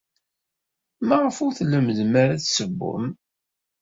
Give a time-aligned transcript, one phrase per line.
[1.07, 3.07] Maɣef ur lemmden ara ad ssewwen?